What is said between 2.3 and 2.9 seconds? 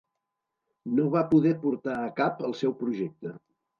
el seu